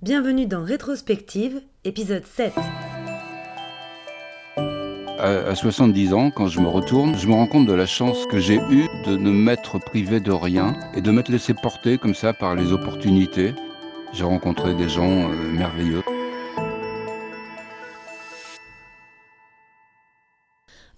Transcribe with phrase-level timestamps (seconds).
[0.00, 2.52] Bienvenue dans Rétrospective, épisode 7.
[5.18, 8.38] À, 70 ans, quand je me retourne, je me rends compte de la chance que
[8.38, 12.32] j'ai eue de ne m'être privé de rien et de m'être laissé porter comme ça
[12.32, 13.54] par les opportunités.
[14.12, 16.04] J'ai rencontré des gens euh, merveilleux.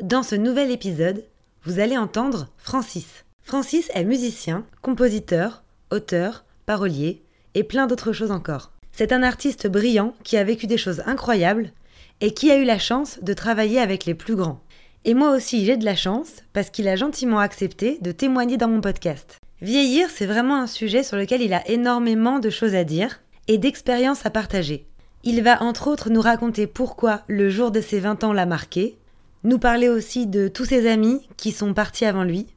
[0.02, 1.24] Dans ce nouvel épisode,
[1.62, 3.24] vous allez entendre Francis.
[3.40, 7.24] Francis est musicien, compositeur, auteur, parolier
[7.54, 8.72] et plein d'autres choses encore.
[9.00, 11.72] C'est un artiste brillant qui a vécu des choses incroyables
[12.20, 14.60] et qui a eu la chance de travailler avec les plus grands.
[15.06, 18.68] Et moi aussi j'ai de la chance parce qu'il a gentiment accepté de témoigner dans
[18.68, 19.38] mon podcast.
[19.62, 23.56] Vieillir, c'est vraiment un sujet sur lequel il a énormément de choses à dire et
[23.56, 24.84] d'expériences à partager.
[25.24, 28.98] Il va entre autres nous raconter pourquoi le jour de ses 20 ans l'a marqué,
[29.44, 32.48] nous parler aussi de tous ses amis qui sont partis avant lui,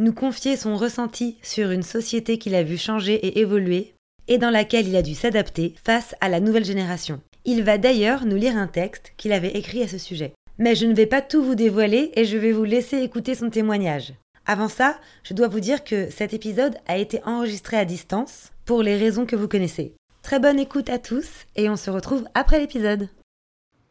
[0.00, 3.94] nous confier son ressenti sur une société qu'il a vu changer et évoluer
[4.28, 7.20] et dans laquelle il a dû s'adapter face à la nouvelle génération.
[7.44, 10.32] Il va d'ailleurs nous lire un texte qu'il avait écrit à ce sujet.
[10.58, 13.50] Mais je ne vais pas tout vous dévoiler et je vais vous laisser écouter son
[13.50, 14.14] témoignage.
[14.46, 18.82] Avant ça, je dois vous dire que cet épisode a été enregistré à distance pour
[18.82, 19.94] les raisons que vous connaissez.
[20.22, 23.08] Très bonne écoute à tous et on se retrouve après l'épisode.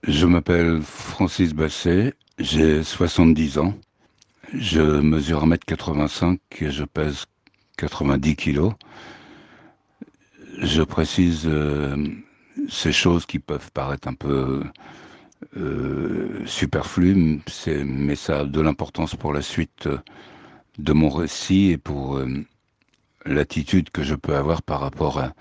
[0.04, 3.74] Je m'appelle Francis Basset, j'ai 70 ans.
[4.54, 7.26] Je mesure 1m85 et je pèse
[7.78, 8.72] 90 kg
[10.62, 11.98] je précise euh,
[12.70, 14.64] ces choses qui peuvent paraître un peu
[15.58, 19.90] euh, superflues, mais ça a de l'importance pour la suite
[20.78, 22.28] de mon récit et pour euh,
[23.26, 25.34] l'attitude que je peux avoir par rapport à,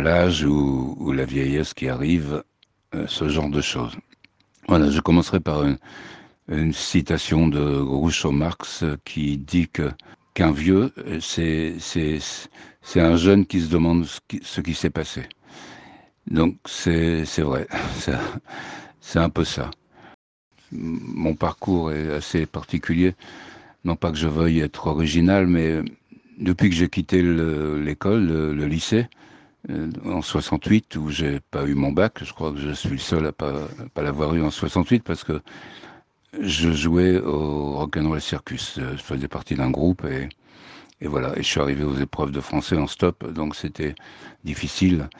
[0.00, 2.42] l'âge ou, la vieillesse qui arrive,
[3.06, 3.96] ce genre de choses.
[4.68, 5.76] Voilà, je commencerai par une,
[6.48, 9.90] une citation de Groucho Marx qui dit que
[10.32, 11.76] qu'un vieux, c'est
[12.84, 15.22] c'est un jeune qui se demande ce qui, s'est passé.
[16.30, 17.66] Donc c'est vrai,
[19.00, 19.70] c'est un peu ça.
[20.70, 23.14] Mon parcours est assez particulier.
[23.84, 25.80] Non pas que je veuille être original, mais
[26.38, 29.06] depuis que j'ai quitté l'école, le, lycée,
[29.70, 32.98] euh, en 68, où j'ai pas eu mon bac, je crois que je suis le
[32.98, 35.40] seul à pas, pas l'avoir eu en 68 parce que
[36.40, 38.78] je jouais au Rock'n'Roll Circus.
[38.78, 40.28] Je faisais partie d'un groupe et
[41.04, 43.94] et voilà, et je suis arrivé aux épreuves de français en stop, donc c'était
[44.42, 45.10] difficile.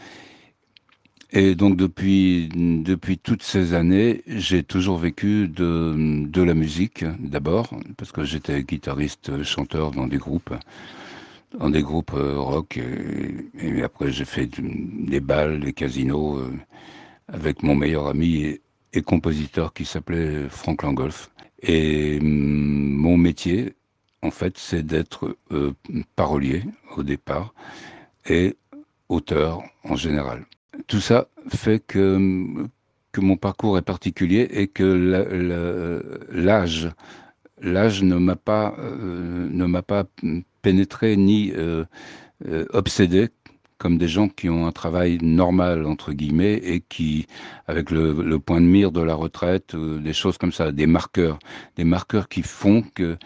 [1.30, 7.68] Et donc depuis, depuis toutes ces années, j'ai toujours vécu de, de la musique d'abord,
[7.98, 10.54] parce que j'étais guitariste, chanteur dans des groupes,
[11.58, 16.50] dans des groupes euh, rock, et, après j'ai fait des balles, des casinos, euh,
[17.28, 18.62] avec mon meilleur ami et,
[18.94, 21.30] et compositeur qui s'appelait Frank Langolf.
[21.62, 23.74] Et hum, mon métier,
[24.24, 25.72] en fait, c'est d'être euh,
[26.16, 26.64] parolier
[26.96, 27.54] au départ
[28.26, 28.56] et
[29.10, 30.46] auteur en général.
[30.86, 32.66] Tout ça fait que,
[33.12, 34.84] que mon parcours est particulier et que
[36.30, 36.88] l'âge
[38.02, 40.04] ne m'a pas euh, pas
[40.62, 41.84] pénétré ni euh,
[42.70, 43.28] obsédé
[43.84, 47.26] comme des gens qui ont un travail normal entre guillemets et qui
[47.66, 51.38] avec le, point de mire de la retraite des choses comme ça des marqueurs
[51.76, 53.18] des marqueurs qui font que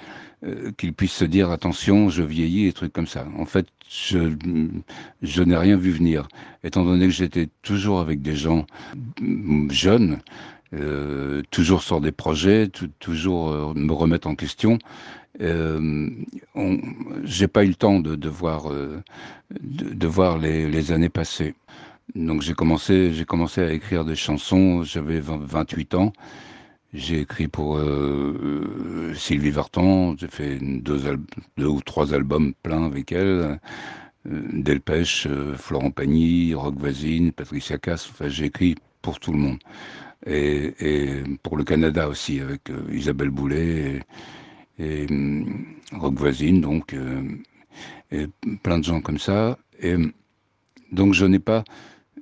[0.45, 3.27] euh, qu'il puisse se dire attention, je vieillis et trucs comme ça.
[3.37, 4.37] En fait, je,
[5.21, 6.29] je n'ai rien vu venir.
[6.63, 8.65] Étant donné que j'étais toujours avec des gens
[9.71, 10.21] jeunes,
[10.75, 12.69] euh, toujours sur des projets,
[13.01, 14.79] toujours euh, me remettre en question.
[15.41, 16.11] Euh,
[17.25, 19.03] j'ai pas eu le temps de, voir, euh,
[19.61, 21.55] les, années passer.
[22.15, 23.13] Donc j'ai commencé,
[23.59, 24.83] à écrire des chansons.
[24.83, 26.13] J'avais 28 ans.
[26.95, 31.19] J'ai écrit pour euh, Sylvie Vartan, j'ai fait deux,
[31.59, 33.61] ou trois albums pleins avec elle.
[34.25, 39.59] Delpech, Florent Pagny, Rock Voisine, Patricia Cass, enfin j'ai écrit pour tout le monde.
[40.27, 44.01] Et, et pour le Canada aussi, avec Isabelle Boulet
[44.79, 45.07] et, et
[45.93, 46.95] Rock Voisine, donc,
[48.11, 48.27] et
[48.63, 49.59] plein de gens comme ça.
[49.81, 49.97] Et
[50.93, 51.65] donc je n'ai pas,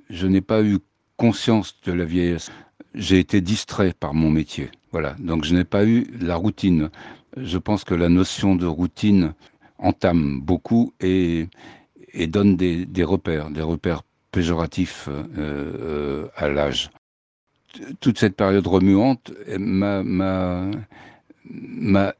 [0.09, 0.79] je n'ai pas eu
[1.17, 2.51] conscience de la vieillesse
[2.97, 4.69] j'ai été distrait par mon métier.
[4.91, 6.89] Voilà, donc je n'ai pas eu la routine.
[7.37, 9.33] Je pense que la notion de routine
[9.77, 11.47] entame beaucoup et,
[12.13, 14.01] et donne des, des, repères, des repères
[14.31, 16.89] péjoratifs euh, euh, à l'âge.
[17.99, 20.71] Toute cette période remuante m'a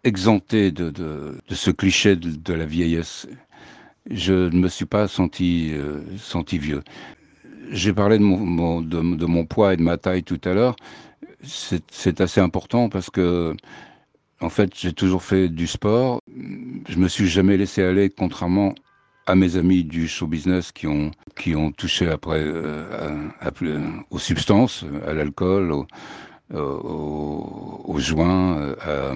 [0.03, 3.27] exempté de, de, ce cliché de, de, la vieillesse.
[4.09, 6.83] Je ne me suis pas senti, euh, senti vieux.
[7.71, 10.75] J'ai parlé de mon, de mon, poids et de ma taille tout à l'heure.
[11.43, 13.55] C'est assez important parce que,
[14.39, 16.21] en fait, j'ai toujours fait du sport.
[16.87, 18.73] Je me suis jamais laissé aller, contrairement
[19.27, 23.27] à mes amis du show business qui ont, qui ont touché après euh,
[24.09, 25.85] aux substances, à l'alcool,
[26.53, 29.13] au, au, joint, à,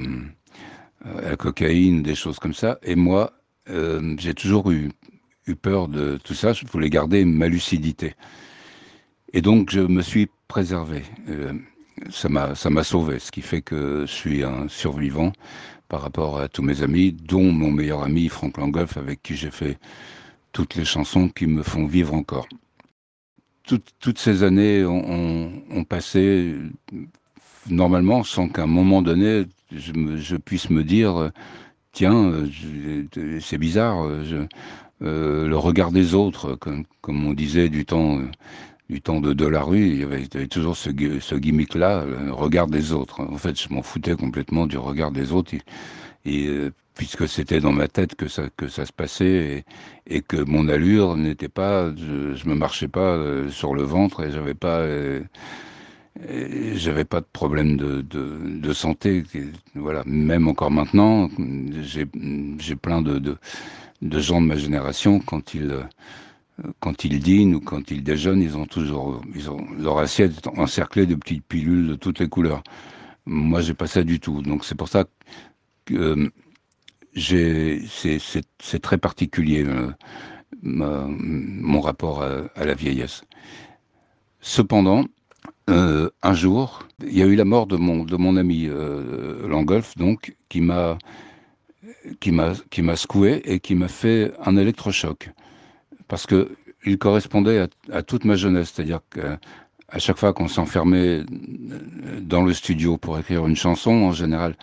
[1.21, 2.77] la cocaïne, des choses comme ça.
[2.83, 3.31] Et moi,
[4.17, 4.89] j'ai toujours eu,
[5.47, 6.53] eu peur de tout ça.
[6.53, 8.15] Je voulais garder ma lucidité.
[9.33, 11.03] Et donc, je me suis préservé.
[12.09, 15.31] ça m'a sauvé, ce qui fait que je suis un survivant
[15.87, 19.51] par rapport à tous mes amis, dont mon meilleur ami Franck Langolf, avec qui j'ai
[19.51, 19.77] fait
[20.51, 22.47] toutes les chansons qui me font vivre encore.
[23.65, 26.55] toutes ces années ont, passé
[27.69, 31.31] normalement sans qu'à un moment donné je, puisse me dire
[31.91, 32.33] tiens
[33.39, 34.07] c'est bizarre
[35.03, 38.19] euh, le regard des autres comme, comme, on disait du temps
[38.89, 42.33] du temps de, de la rue il y, avait, toujours ce, ce gimmick là le
[42.33, 43.21] regard des autres.
[43.21, 45.55] En fait je m'en foutais complètement du regard des autres.
[46.25, 49.63] Et euh, puisque c'était dans ma tête que ça que ça se passait
[50.07, 53.83] et, et que mon allure n'était pas je, je me marchais pas euh, sur le
[53.83, 55.21] ventre et j'avais pas euh,
[56.75, 59.23] j'avais pas de problème de, de, de, santé
[59.75, 60.03] voilà.
[60.05, 61.29] Même encore maintenant
[61.81, 62.05] j'ai
[62.75, 63.37] plein de, de,
[64.01, 65.87] de gens de ma génération quand ils
[66.79, 71.05] quand ils dînent ou quand ils déjeunent ils ont toujours ils ont leur assiette encerclée
[71.05, 72.63] de petites pilules de toutes les couleurs.
[73.25, 74.41] Moi j'ai pas ça du tout.
[74.41, 75.05] Donc c'est pour ça
[75.85, 76.29] que euh,
[77.15, 79.91] c'est très particulier euh,
[80.63, 83.23] mon rapport à, la vieillesse.
[84.41, 85.05] Cependant,
[85.69, 88.69] euh, un jour, il y a eu la mort de mon, de mon ami
[89.47, 90.97] Langolf, donc, qui m'a
[92.19, 95.29] qui m'a secoué et qui m'a fait un électrochoc.
[96.07, 96.55] Parce que
[96.85, 101.23] il correspondait à, toute ma jeunesse, c'est-à-dire qu'à chaque fois qu'on s'enfermait
[102.21, 104.55] dans le studio pour écrire une chanson, en général,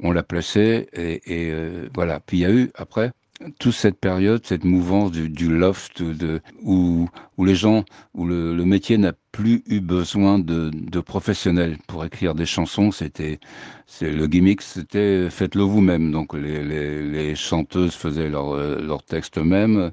[0.00, 2.20] on l'a placé et, euh, voilà.
[2.20, 3.12] Puis il y a eu après
[3.58, 7.08] toute cette période, cette mouvance du, du loft, de, où,
[7.38, 7.84] où les gens,
[8.14, 12.90] où le, le métier n'a plus eu besoin de, de, professionnels pour écrire des chansons.
[12.90, 13.38] C'était,
[13.86, 16.10] c'est le gimmick, c'était faites-le vous-même.
[16.12, 19.90] Donc les, les, les, chanteuses faisaient leur, leur texte eux-mêmes,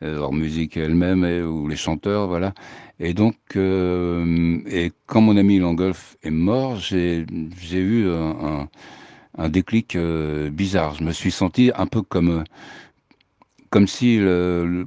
[0.00, 2.54] leur musique elle-même, ou les chanteurs, voilà.
[2.98, 7.26] Et donc, euh, et quand mon ami Langolf est mort, j'ai,
[7.60, 8.68] j'ai eu un, un
[9.38, 10.94] un déclic euh, bizarre.
[10.94, 12.44] Je me suis senti un peu comme,
[13.70, 14.84] comme si le,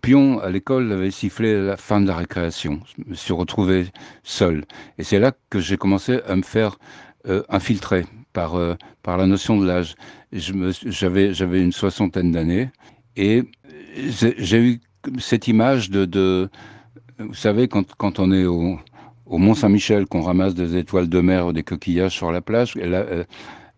[0.00, 2.80] pion à l'école avait sifflé la fin de la récréation.
[2.96, 3.86] Je me suis retrouvé
[4.22, 4.64] seul.
[4.98, 6.78] Et c'est là que j'ai commencé à me faire
[7.28, 9.94] euh, infiltrer par, euh, par la notion de l'âge.
[10.32, 12.70] J'avais j'avais une soixantaine d'années
[13.16, 13.44] et
[13.96, 14.80] j'ai eu
[15.18, 16.50] cette image de, de
[17.18, 18.78] vous savez quand, quand on est au,
[19.26, 23.24] au Mont-Saint-Michel qu'on ramasse des étoiles de mer ou des coquillages sur la plage, euh,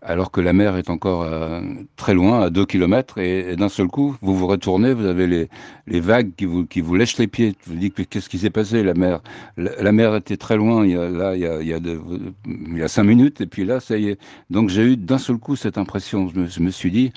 [0.07, 1.61] alors que la mer est encore euh,
[1.97, 5.49] très loin, à deux kilomètres, et, d'un seul coup, vous vous retournez, vous avez les,
[5.89, 7.57] les vagues qui vous, qui vous lèchent les pieds.
[7.67, 8.85] Vous dites, qu'est-ce qui s'est passé?
[8.85, 9.21] La mer
[9.57, 11.81] la, mer était très loin, il y a, là, il y a, il, y a
[11.81, 12.01] de,
[12.47, 14.21] il y a cinq minutes, et puis là, ça y est.
[14.49, 16.29] Donc j'ai eu d'un seul coup cette impression.
[16.29, 17.13] Je me, suis dit,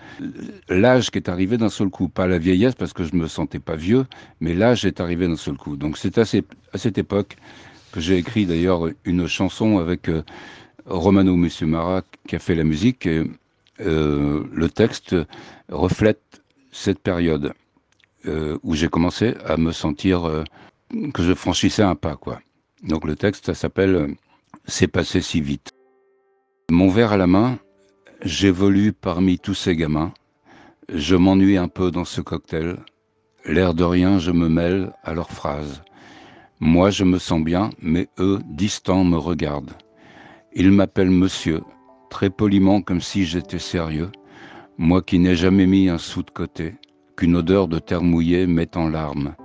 [0.68, 3.59] l'âge qui est arrivé d'un seul coup, pas la vieillesse, parce que je me sentais
[3.59, 4.06] pas vieux,
[4.41, 5.77] mais l'âge est arrivé d'un seul coup.
[5.77, 6.24] Donc c'est à,
[6.74, 7.38] à cette époque
[7.91, 10.21] que j'ai écrit d'ailleurs une chanson avec euh,
[10.89, 13.07] Romano Musumara qui a fait la musique.
[13.07, 15.15] Euh, le texte
[15.69, 16.41] reflète
[16.71, 17.53] cette période
[18.25, 20.44] euh, où j'ai commencé à me sentir euh,
[21.13, 22.15] que je franchissais un pas.
[22.15, 22.41] quoi.
[22.83, 24.15] Donc le texte, s'appelle
[24.65, 25.72] C'est passé si vite.
[26.72, 27.60] Mon verre à la main,
[28.24, 30.13] j'évolue parmi tous ces gamins.
[30.93, 32.77] Je m'ennuie un peu dans ce cocktail.
[33.46, 35.81] L'air de rien, je me mêle à leurs phrases.
[36.60, 39.74] Moi, je me sens bien, mais eux, distants, me regardent.
[40.53, 41.62] Ils m'appellent monsieur,
[42.10, 44.12] très poliment comme si j'étais sérieux,
[44.77, 46.75] moi qui n'ai jamais mis un sou de côté,
[47.15, 49.36] qu'une odeur de terre mouillée met en larmes.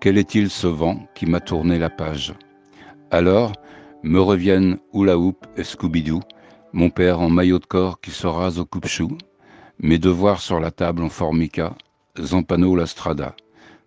[0.00, 2.34] Quel est-il ce vent qui m'a tourné la page?
[3.10, 3.52] Alors,
[4.02, 6.20] me reviennent Oula Hoop et Scooby-Doo,
[6.74, 9.16] mon père en maillot de corps qui se rase au coupe-chou,
[9.78, 11.76] mes devoirs sur la table en formica,
[12.20, 13.36] Zampano la strada.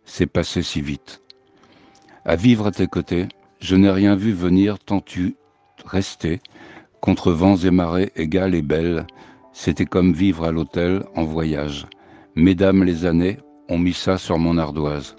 [0.04, 1.22] C'est passé si vite.
[2.26, 3.28] À vivre à tes côtés,
[3.60, 5.36] je n'ai rien vu venir tant tu
[5.86, 6.40] restais,
[7.06, 9.06] contre vents et marées égales et belles,
[9.54, 11.86] c'était comme vivre à l'hôtel en voyage.
[12.36, 13.38] Mesdames les années
[13.70, 15.16] ont mis ça sur mon ardoise.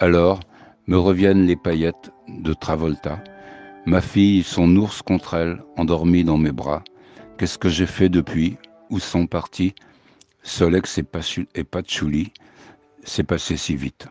[0.00, 0.40] Alors
[0.88, 3.22] me reviennent les paillettes de Travolta.
[3.86, 6.82] Ma fille, son ours contre elle, endormie dans mes bras.
[7.38, 8.56] Qu'est-ce que j'ai fait depuis?
[8.90, 9.74] Où sont partis?
[10.42, 12.32] Solex et, Patchouli,
[13.04, 14.08] c'est passé si vite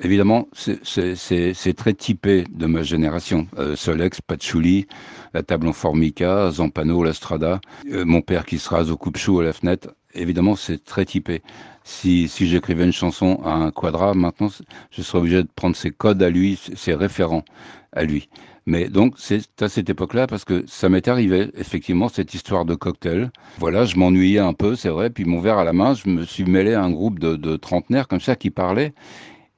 [0.00, 3.46] évidemment, c'est très typé de ma génération.
[3.58, 4.86] Euh, Solex, Patchouli,
[5.34, 9.40] la table en formica, Zampano, la strada, euh, mon père qui se rase au coupe-chou
[9.40, 9.88] à la fenêtre.
[10.14, 11.42] évidemment, c'est très typé.
[11.84, 14.48] Si, si j'écrivais une chanson à un quadra, maintenant,
[14.90, 17.44] je serais obligé de prendre ses codes à lui, ses référents
[17.92, 18.28] à lui.
[18.64, 22.76] Mais donc, c'est à cette époque-là parce que ça m'est arrivé, effectivement, cette histoire de
[22.76, 23.32] cocktail.
[23.58, 25.10] Voilà, je m'ennuyais un peu, c'est vrai.
[25.10, 27.56] Puis mon verre à la main, je me suis mêlé à un groupe de, de
[27.56, 28.94] trentenaires comme ça qui parlaient.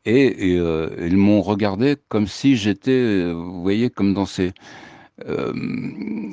[0.06, 4.52] Et, euh, ils m'ont regardé comme si j'étais, euh, vous voyez, comme dans ces,
[5.28, 5.52] euh,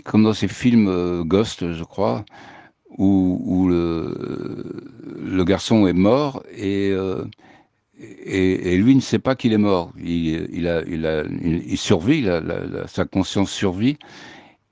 [0.04, 2.26] comme dans ces films Ghost, je crois,
[2.98, 6.94] où, le, garçon est mort et,
[8.26, 9.92] et, lui ne sait pas qu'il est mort.
[9.98, 12.26] Il, il, a, il, a, il, survit,
[12.88, 13.98] sa conscience survit.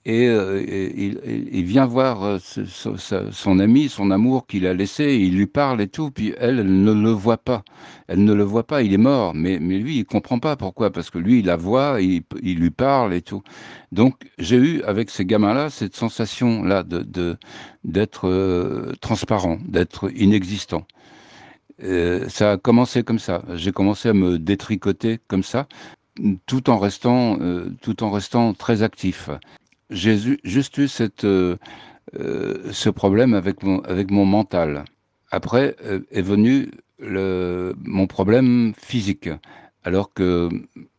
[0.10, 0.64] Et, euh,
[1.52, 5.88] il, vient voir euh, son, ami, son amour qu'il a laissé, il lui parle et
[5.88, 7.64] tout, puis elle, elle, ne le voit pas.
[8.08, 11.12] Elle ne le voit pas, il est mort, mais, lui, il comprend pas pourquoi, parce
[11.12, 13.44] que lui, il la voit, il, lui parle et tout.
[13.92, 17.38] Donc, j'ai eu avec ces gamins-là cette sensation-là de
[17.84, 20.88] d'être euh, transparent, d'être inexistant.
[22.30, 23.44] Ça a commencé comme ça.
[23.54, 25.68] J'ai commencé à me détricoter comme ça,
[26.48, 27.38] tout en restant,
[27.82, 29.30] tout en restant très actif.
[29.90, 30.88] J'ai juste eu
[31.24, 31.58] euh,
[32.20, 34.86] euh, ce problème avec mon, avec mon mental.
[35.32, 36.70] Après euh, est venu
[37.00, 39.30] le, mon problème physique.
[39.84, 40.50] Alors que,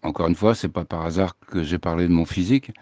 [0.03, 2.73] encore une fois, c'est pas par hasard que j'ai parlé de mon physique.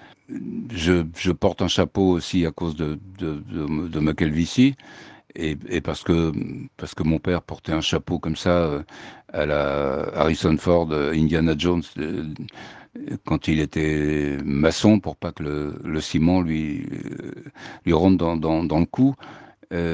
[0.73, 4.77] Je, je, porte un chapeau aussi à cause de, de, de, de ma calvitie
[5.35, 6.33] et, parce que
[6.77, 8.83] parce que mon père portait un chapeau comme ça euh,
[9.33, 12.25] à la Harrison Ford, euh, Indiana Jones, euh,
[13.25, 15.43] quand il était maçon, pour pas que
[15.85, 16.87] le, ciment lui
[17.85, 19.15] lui rentre dans, dans, le cou.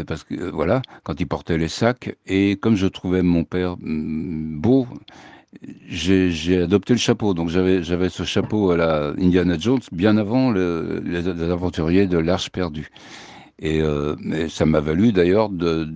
[0.07, 4.61] Parce que voilà, quand il portait les sacs, et comme je trouvais mon père mm,
[4.61, 4.87] beau,
[5.88, 7.35] j'ai adopté le chapeau.
[7.35, 12.19] Donc j'avais ce chapeau à la Indiana Jones bien avant le, les, les aventuriers de
[12.19, 12.88] l'Arche perdue.
[13.61, 14.16] Et, euh,
[14.49, 15.88] ça m'a valu d'ailleurs de,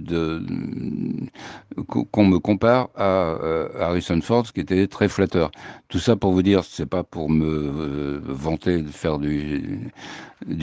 [1.86, 5.50] qu'on me compare à, à, Harrison Ford, ce qui était très flatteur.
[5.88, 9.90] Tout ça pour vous dire, c'est pas pour me euh, vanter de faire du,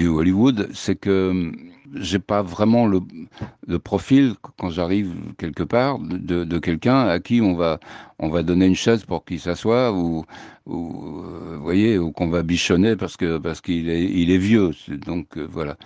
[0.08, 1.52] Hollywood, c'est que
[1.94, 3.00] j'ai pas vraiment le,
[3.80, 7.80] profil quand j'arrive quelque part de, quelqu'un à qui on va
[8.20, 10.26] on va donner une chaise pour qu'il s'assoie ou,
[10.66, 11.24] ou
[11.70, 14.72] euh, qu'on va bichonner parce que parce qu'il est il est vieux
[15.06, 15.78] donc euh, voilà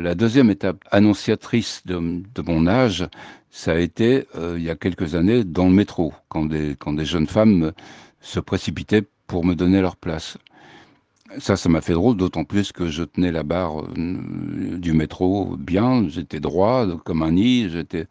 [0.00, 1.98] la deuxième étape annonciatrice de,
[2.42, 3.06] mon âge,
[3.50, 6.94] ça a été euh, il y a quelques années dans le métro, quand des, quand
[6.94, 7.72] des jeunes femmes
[8.20, 10.38] se précipitaient pour me donner leur place.
[11.38, 15.56] Ça, ça m'a fait drôle, d'autant plus que je tenais la barre euh, du métro
[15.58, 18.06] bien, j'étais droit comme un nid, j'étais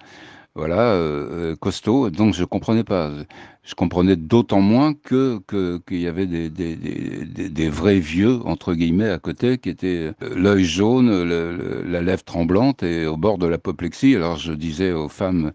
[0.56, 2.10] voilà, euh, costaud.
[2.10, 3.12] Donc je comprenais pas.
[3.64, 5.40] Je comprenais d'autant moins que
[5.88, 10.12] qu'il y avait des, des, des, des, vrais vieux entre guillemets à côté qui étaient
[10.22, 11.24] euh, l'œil jaune,
[11.90, 14.16] la lèvre tremblante et au bord de l'apoplexie.
[14.16, 15.52] Alors je disais aux femmes.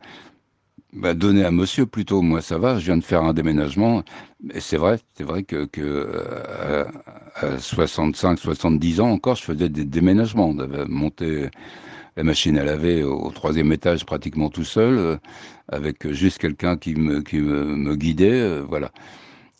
[0.93, 4.03] Bah, donnez à monsieur plutôt, moi ça va, je viens de faire un déménagement.
[4.55, 6.23] Et c'est vrai, c'est vrai que, que
[7.43, 10.55] à, à 65, 70 ans encore, je faisais des déménagements,
[10.88, 11.50] monter
[12.17, 15.17] la machine à laver au, troisième étage pratiquement tout seul, euh,
[15.69, 18.91] avec juste quelqu'un qui me, qui me, guidait, euh, voilà.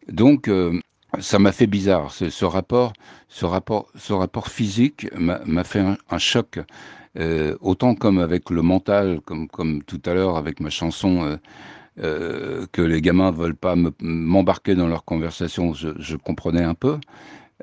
[0.09, 0.79] Donc euh,
[1.19, 2.13] ça m'a fait bizarre.
[2.13, 2.93] Ce, rapport,
[3.29, 6.59] ce rapport, ce rapport physique m'a fait un, choc.
[7.61, 11.39] Autant comme avec le mental, comme, comme tout à l'heure avec ma chanson,
[11.97, 16.99] que les gamins veulent pas m'embarquer dans leur conversation, je comprenais un peu.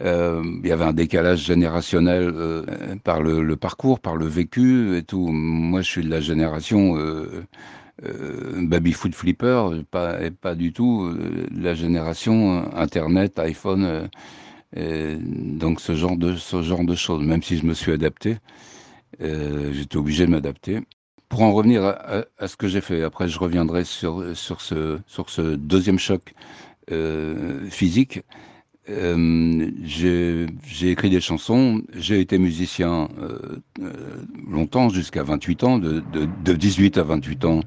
[0.01, 2.65] Euh, il y avait un décalage générationnel euh,
[3.03, 5.27] par le, parcours, par le vécu et tout.
[5.27, 7.45] Moi, je suis de la génération euh,
[8.67, 9.69] baby foot flipper,
[10.21, 14.09] et pas du tout euh, la génération Internet, iPhone.
[14.75, 17.23] Donc ce genre de ce genre de choses.
[17.23, 18.37] Même si je me suis adapté,
[19.19, 20.79] j'étais obligé de m'adapter.
[21.29, 25.29] Pour en revenir à ce que j'ai fait, après je reviendrai sur sur ce sur
[25.29, 26.33] ce deuxième choc
[27.69, 28.21] physique.
[28.89, 33.91] Euh, j'ai écrit des chansons, j'ai été musicien euh, euh,
[34.49, 37.61] longtemps, jusqu'à 28 ans, de, de, de, 18 à 28 ans.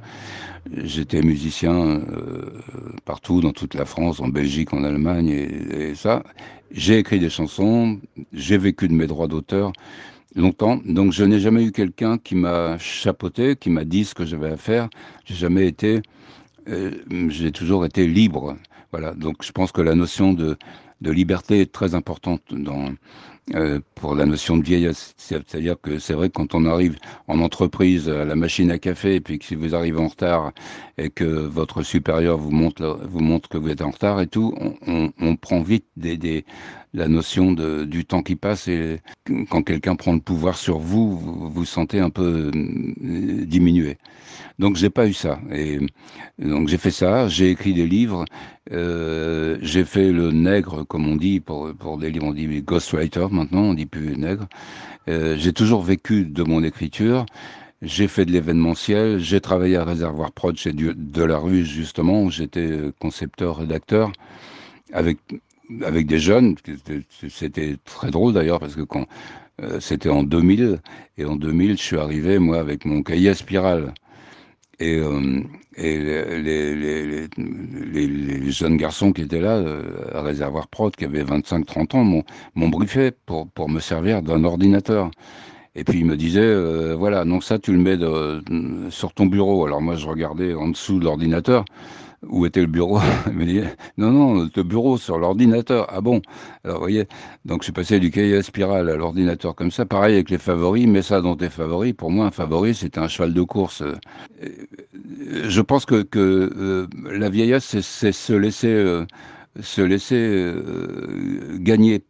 [0.76, 2.60] J'étais musicien euh,
[3.06, 6.22] partout, dans toute la France, en Belgique, en Allemagne, et, et ça.
[6.70, 7.98] J'ai écrit des chansons,
[8.32, 9.72] j'ai vécu de mes droits d'auteur
[10.34, 14.26] longtemps, donc je n'ai jamais eu quelqu'un qui m'a chapeauté, qui m'a dit ce que
[14.26, 14.90] j'avais à faire.
[15.24, 16.02] J'ai jamais été,
[16.68, 16.90] euh,
[17.28, 18.56] j'ai toujours été libre.
[18.92, 20.56] Voilà, donc je pense que la notion de
[21.00, 22.86] de liberté très importante dans,
[23.54, 25.14] euh, pour la notion de vieillesse.
[25.16, 26.96] C'est-à-dire que c'est vrai que quand on arrive
[27.28, 30.52] en entreprise à la machine à café, et puis que si vous arrivez en retard
[30.98, 34.54] et que votre supérieur vous montre, vous montre que vous êtes en retard et tout,
[34.60, 36.44] on, on, on prend vite des, des,
[36.94, 39.00] la notion de, du temps qui passe et
[39.50, 43.98] quand quelqu'un prend le pouvoir sur vous, vous vous sentez un peu euh, diminué.
[44.58, 45.38] Donc j'ai pas eu ça.
[45.52, 45.78] Et
[46.38, 48.24] donc j'ai fait ça, j'ai écrit des livres,
[48.72, 53.26] euh, j'ai fait le nègre, comme on dit, pour, pour des livres, on dit ghostwriter
[53.30, 54.46] maintenant, on dit plus nègre.
[55.08, 57.26] Euh, j'ai toujours vécu de mon écriture.
[57.82, 62.30] J'ai fait de l'événementiel, j'ai travaillé à Réservoir Prod chez de la rue justement, où
[62.30, 64.12] j'étais concepteur, rédacteur,
[64.92, 65.18] avec
[65.82, 66.56] avec des jeunes.
[67.28, 69.06] C'était très drôle d'ailleurs parce que quand
[69.62, 70.80] euh, c'était en 2000
[71.18, 73.94] et en 2000 je suis arrivé moi avec mon cahier à spirale
[74.78, 75.42] et, euh,
[75.76, 81.04] et les, les, les, les, jeunes garçons qui étaient là euh, à Réservoir Prod, qui
[81.04, 85.10] avaient 25-30 ans, m'ont briefé pour, pour me servir d'un ordinateur.
[85.74, 88.42] Et puis il me disait, euh, voilà, donc ça tu le mets de,
[88.90, 89.66] sur ton bureau.
[89.66, 91.64] Alors moi je regardais en dessous de l'ordinateur
[92.22, 93.60] où était le bureau Il me dit,
[93.98, 95.86] non, non, le bureau sur l'ordinateur.
[95.90, 96.20] Ah bon
[96.64, 97.06] Alors, vous voyez,
[97.44, 99.84] donc je suis passé du cahier à spirale à l'ordinateur comme ça.
[99.86, 101.92] Pareil avec les favoris, mets ça dans tes favoris.
[101.92, 103.82] Pour moi, un favori, c'était un cheval de course.
[104.40, 106.18] Je pense que, que
[106.56, 109.06] euh, la vieillesse, c'est se laisser, euh,
[109.60, 112.04] se laisser euh, gagner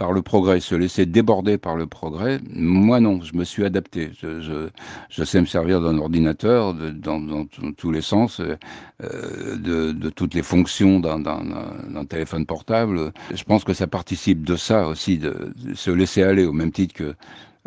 [0.00, 2.40] par le progrès, se laisser déborder par le progrès.
[2.54, 4.10] Moi, non, je me suis adapté.
[4.22, 7.44] Je, sais me servir d'un ordinateur de, dans,
[7.76, 9.56] tous les sens, euh,
[9.92, 13.12] de, toutes les fonctions d'un téléphone portable.
[13.34, 16.94] Je pense que ça participe de ça aussi, de, se laisser aller, au même titre
[16.94, 17.14] que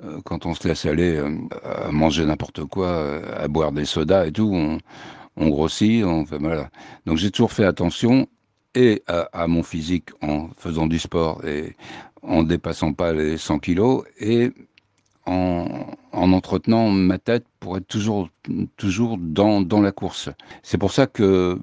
[0.03, 4.25] euh, quand on se laisse aller euh, à manger n'importe quoi, à boire des sodas
[4.25, 4.79] et tout,
[5.37, 6.03] on, grossit.
[7.05, 8.27] Donc j'ai toujours fait attention
[8.73, 11.75] et à, à, mon physique en faisant du sport et
[12.23, 14.51] en dépassant pas les 100 kilos et
[15.25, 18.29] en, en entretenant ma tête pour être toujours,
[18.77, 20.29] toujours dans, dans la course.
[20.63, 21.59] C'est pour ça que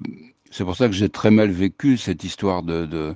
[0.51, 3.15] c'est pour ça que j'ai très mal vécu cette histoire de, de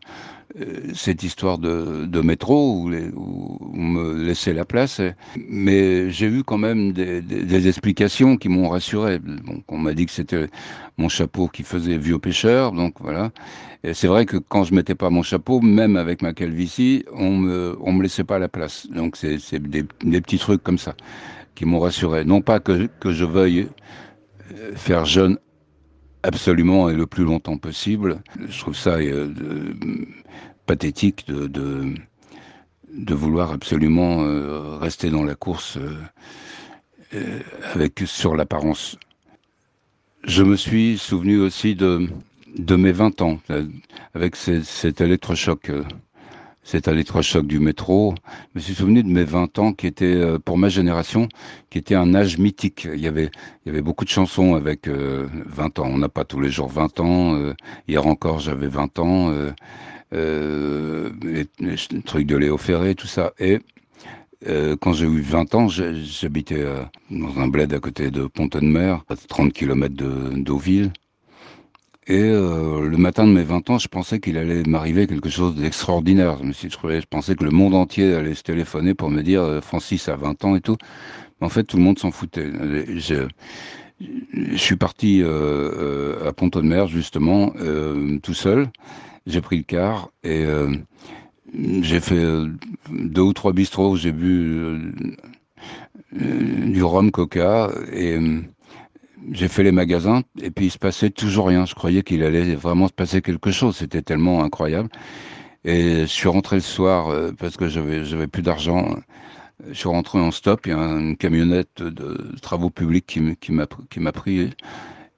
[0.60, 5.02] euh, cette histoire de, de métro où, les, où, on me laissait la place.
[5.50, 9.20] Mais j'ai eu quand même des, des, des explications qui m'ont rassuré.
[9.20, 10.48] Donc on m'a dit que c'était
[10.98, 12.72] mon chapeau qui faisait vieux pêcheur.
[12.72, 13.32] Donc voilà.
[13.84, 17.32] Et c'est vrai que quand je mettais pas mon chapeau, même avec ma calvitie, on
[17.38, 18.88] me on me laissait pas la place.
[18.90, 20.96] Donc c'est des, des petits trucs comme ça
[21.56, 22.24] qui m'ont rassuré.
[22.24, 23.68] Non pas que, que je veuille
[24.54, 25.38] euh, faire jeune
[26.26, 28.22] absolument et le plus longtemps possible.
[28.50, 29.32] Je trouve ça euh,
[30.66, 31.94] pathétique de,
[33.14, 35.78] vouloir absolument euh, rester dans la course
[37.14, 37.40] euh,
[37.74, 38.98] avec sur l'apparence.
[40.24, 42.10] Je me suis souvenu aussi de,
[42.76, 43.40] mes 20 ans,
[44.16, 45.72] avec cet électrochoc
[46.66, 48.16] c'est un électrochoc du métro.
[48.54, 51.30] Je me suis souvenu de mes 20 ans qui étaient, euh, pour ma génération,
[51.70, 52.88] qui était un âge mythique.
[52.92, 53.30] Il y avait,
[53.64, 55.88] il y avait beaucoup de chansons avec euh, 20 ans.
[55.88, 57.36] On n'a pas tous les jours 20 ans.
[57.36, 57.54] Euh,
[57.88, 59.30] hier encore, j'avais 20 ans.
[59.30, 59.52] Euh,
[60.14, 61.46] euh, les,
[62.02, 63.34] trucs de Léo Ferré, tout ça.
[63.38, 63.60] Et
[64.48, 66.66] euh, quand j'ai eu 20 ans, j'habitais
[67.12, 70.92] dans un bled à côté de Pont-de-Mer, à 30 km de Deauville.
[72.08, 75.56] Et euh, le matin de mes 20 ans, je pensais qu'il allait m'arriver quelque chose
[75.56, 76.38] d'extraordinaire.
[76.38, 79.24] Je me suis trouvé, je pensais que le monde entier allait se téléphoner pour me
[79.24, 80.78] dire euh, Francis a 20 ans et tout.
[81.40, 82.52] Mais en fait, tout le monde s'en foutait.
[82.96, 83.28] Je,
[84.00, 88.68] je, suis parti euh, euh à Pont-de-Mer, justement, euh, tout seul.
[89.26, 90.76] J'ai pris le car et euh,
[91.82, 92.24] j'ai fait
[92.92, 93.96] deux ou trois bistrots.
[93.96, 94.94] J'ai bu
[96.12, 98.20] du rhum coca et
[99.32, 101.66] j'ai fait les magasins et puis il se passait toujours rien.
[101.66, 103.78] Je croyais qu'il allait vraiment se passer quelque chose.
[103.78, 104.90] C'était tellement incroyable.
[105.66, 108.96] Et je suis rentré le soir euh, parce que j'avais j'avais plus d'argent.
[109.68, 110.68] Je suis rentré en stop.
[110.68, 114.52] Il y a une camionnette de travaux publics qui m'a qui m'a pris.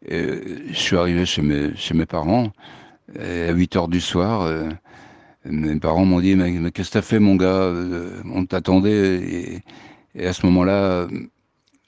[0.07, 2.51] Et je suis arrivé chez mes chez mes parents
[3.19, 4.41] et à 8 heures du soir.
[4.43, 4.69] Euh,
[5.45, 7.47] mes parents m'ont dit mais, qu'est-ce que t'as fait mon gars?
[7.47, 9.63] Euh, On t'attendait
[10.15, 11.07] et à ce moment-là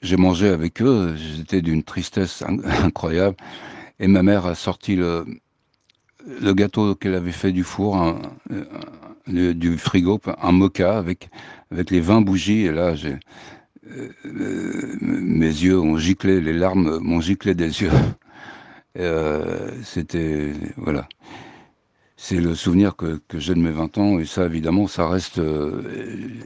[0.02, 2.42] j'ai mangé avec eux, j'étais d'une tristesse
[2.84, 3.36] incroyable.
[3.98, 5.26] Et ma mère a sorti le,
[6.26, 8.18] le gâteau qu'elle avait fait du four,
[9.26, 11.28] du frigo, un mocha avec,
[11.70, 12.62] avec les 20 bougies.
[12.66, 13.18] Et là, j'ai,
[13.90, 14.08] euh,
[15.02, 17.90] mes yeux ont giclé, les larmes m'ont giclé des yeux.
[18.98, 20.52] Euh, C'était.
[20.76, 21.08] Voilà.
[22.16, 24.18] C'est le souvenir que, j'ai de mes 20 ans.
[24.18, 25.82] Et ça, évidemment, ça reste euh,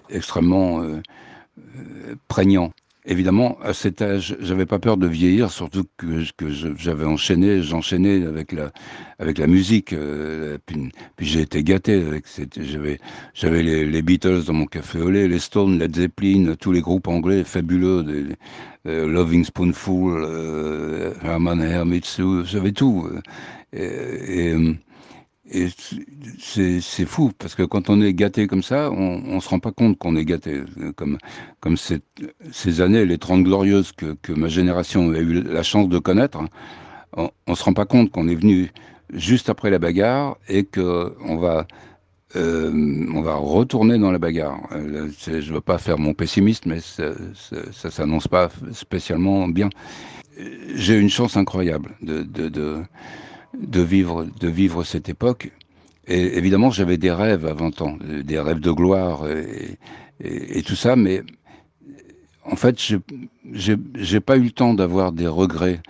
[0.08, 1.00] extrêmement euh,
[2.28, 2.72] prégnant.
[3.04, 6.22] Évidemment, à cet âge, j'avais pas peur de vieillir, surtout que,
[6.76, 8.72] j'avais enchaîné, j'enchaînais avec la,
[9.18, 9.92] avec la musique.
[9.92, 11.94] Euh, puis, j'ai été gâté.
[11.94, 12.24] Avec
[13.34, 16.80] j'avais, les, les, Beatles dans mon café au lait, les Stones, Led Zeppelin, tous les
[16.80, 18.04] groupes anglais fabuleux,
[18.86, 23.08] euh, Loving Spoonful, euh, Herman Hermits, j'avais tout.
[23.72, 24.56] et, et
[25.54, 25.68] et
[26.80, 29.70] c'est fou, parce que quand on est gâté comme ça, on ne se rend pas
[29.70, 30.62] compte qu'on est gâté.
[30.96, 31.18] Comme,
[31.76, 36.38] ces années, les 30 glorieuses que, ma génération a eu la chance de connaître,
[37.16, 38.72] on ne se rend pas compte qu'on est venu
[39.12, 41.68] juste après la bagarre et qu'on va,
[42.34, 44.58] euh, va retourner dans la bagarre.
[44.72, 47.10] Euh, je ne veux pas faire mon pessimiste, mais ça
[47.52, 49.68] ne s'annonce pas spécialement bien.
[50.74, 52.24] J'ai une chance incroyable de
[53.60, 55.50] de vivre, de vivre cette époque.
[56.06, 60.96] Et évidemment, j'avais des rêves à 20 ans, des rêves de gloire et, tout ça,
[60.96, 61.22] mais
[62.44, 62.78] en fait,
[63.52, 65.80] j'ai pas eu le temps d'avoir des regrets.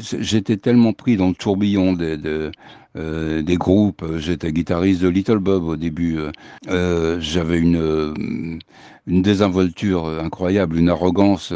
[0.00, 2.50] J'étais tellement pris dans le tourbillon des, de,
[2.96, 4.04] euh, des groupes.
[4.16, 6.18] J'étais guitariste de Little Bob au début.
[6.68, 8.58] Euh, J'avais une,
[9.06, 11.52] une désinvolture incroyable, une arrogance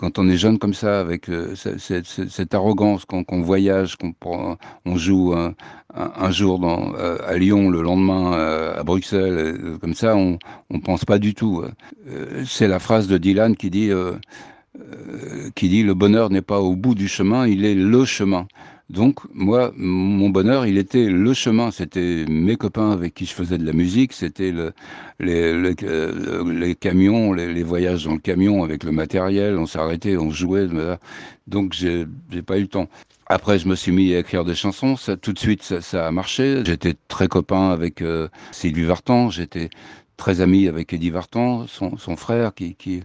[0.00, 5.34] quand on est jeune comme ça, avec euh, cette, arrogance, qu'on voyage, qu'on on joue
[5.34, 10.38] un, jour euh, à Lyon, le lendemain euh, à Bruxelles, comme ça, on
[10.70, 11.62] ne pense pas du tout.
[12.46, 13.90] C'est la phrase de Dylan qui dit
[14.72, 18.46] le bonheur n'est pas au bout du chemin, il est le chemin.
[18.90, 21.70] Donc, moi, mon bonheur, il était le chemin.
[21.70, 24.72] C'était mes copains avec qui je faisais de la musique, c'était le,
[25.20, 29.56] les, les, camions, les, voyages dans le camion avec le matériel.
[29.58, 30.66] On s'arrêtait, on jouait.
[31.46, 32.04] Donc, j'ai
[32.44, 32.88] pas eu le temps.
[33.26, 34.96] Après, je me suis mis à écrire des chansons.
[34.96, 36.64] Ça, tout de suite, ça, ça a marché.
[36.66, 39.30] J'étais très copain avec euh, Sylvie Vartan.
[39.30, 39.70] J'étais
[40.16, 43.04] très ami avec Eddie Vartan, son, son frère, qui, qui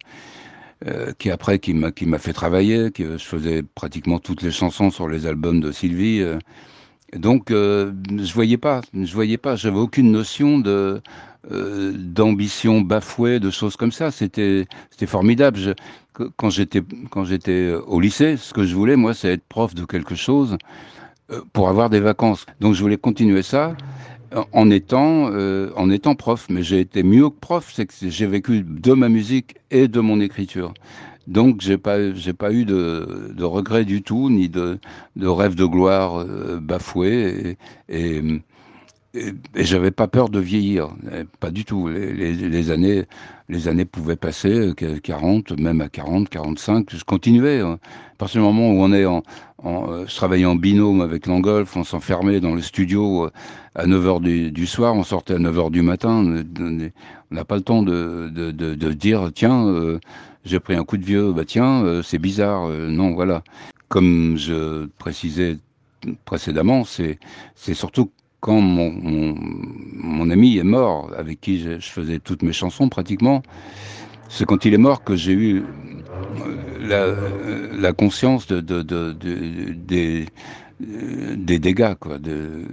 [0.85, 4.51] euh, qui après qui m'a qui m'a fait travailler, que je faisais pratiquement toutes les
[4.51, 6.19] chansons sur les albums de Sylvie.
[6.21, 6.37] Euh.
[7.15, 11.01] donc euh, je voyais pas, je voyais pas, j'avais aucune notion de
[11.49, 14.11] d'ambition bafouée, de choses comme ça.
[14.11, 15.75] C'était c'était formidable.
[16.37, 19.85] Quand j'étais quand j'étais au lycée, ce que je voulais moi, c'est être prof de
[19.85, 20.57] quelque chose
[21.53, 22.45] pour avoir des vacances.
[22.59, 23.75] Donc je voulais continuer ça
[24.51, 26.47] en étant, euh, en étant prof.
[26.49, 29.99] Mais j'ai été mieux que prof, c'est que j'ai vécu de ma musique et de
[29.99, 30.73] mon écriture.
[31.27, 34.79] Donc j'ai pas j'ai pas eu de, de regrets du tout ni de,
[35.15, 37.57] de rêve de gloire euh, bafoué
[37.89, 38.21] et, et,
[39.15, 40.89] et, j'avais pas peur de vieillir
[41.39, 43.05] pas du tout les, années
[43.49, 44.73] les années pouvaient passer
[45.03, 47.79] 40 même à 40 45 je continuais hein.
[48.13, 49.23] à partir du moment où on est en,
[49.63, 53.29] en je travaillais en binôme avec Langolf on s'enfermait dans le studio
[53.75, 56.23] à 9h du, du, soir, on sortait à 9h du matin.
[56.23, 59.99] On n'a pas le temps de, de, de, dire, tiens, euh,
[60.45, 62.65] j'ai pris un coup de vieux, bah tiens, euh, c'est bizarre.
[62.69, 63.43] Euh, non, voilà.
[63.89, 65.57] Comme je précisais
[66.23, 67.19] précédemment, c'est
[67.73, 68.11] surtout
[68.45, 68.93] quand mon,
[69.95, 73.41] mon, ami est mort, avec qui je, faisais toutes mes chansons pratiquement,
[74.29, 75.63] c'est quand il est mort que j'ai eu
[76.79, 77.07] la,
[77.73, 80.27] la conscience de, de, de, de des
[80.83, 82.65] euh, des dégâts, quoi, de,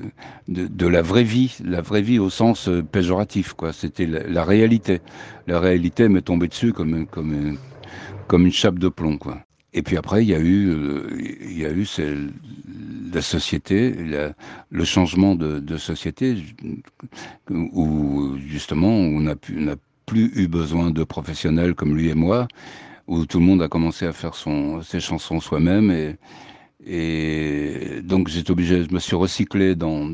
[0.49, 3.73] de, la vraie vie, la vraie vie au sens euh, péjoratif, quoi.
[3.73, 5.01] C'était la, la, réalité.
[5.47, 7.57] La réalité m'est tombée dessus comme, comme,
[8.27, 9.39] comme une chape de plomb, quoi.
[9.75, 11.09] Et puis après, il y a eu, euh,
[11.41, 11.87] il y a eu
[13.13, 13.95] la société,
[14.71, 16.37] le changement de, société,
[17.51, 19.35] où justement on n'a
[20.07, 22.49] plus eu besoin de professionnels comme lui et moi,
[23.07, 24.35] où tout le monde a commencé à faire
[24.83, 26.17] ses chansons soi-même et,
[26.85, 30.11] et donc j'étais obligé, je me suis recyclé dans,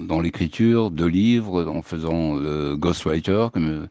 [0.00, 3.88] dans, l'écriture de livres, en faisant le ghostwriter, comme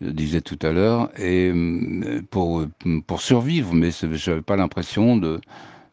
[0.00, 2.64] je disais tout à l'heure, et euh, pour,
[3.06, 5.40] pour survivre, mais j'avais pas l'impression de,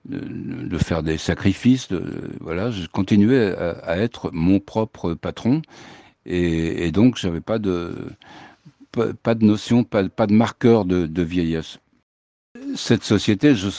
[0.06, 1.90] de, faire des sacrifices.
[2.40, 5.62] Voilà, je continuais à, être mon propre patron,
[6.26, 7.94] et, donc j'avais pas de
[8.94, 11.80] pas, pas, de notion, pas, pas de marqueur de, de vieillesse
[12.76, 13.70] cette société, je,